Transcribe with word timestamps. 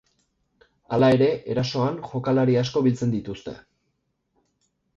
Hala 0.95 1.09
ere, 1.17 1.27
erasoan 1.55 2.01
jokalari 2.07 2.59
asko 2.63 2.85
biltzen 2.89 3.15
diuzte. 3.19 3.57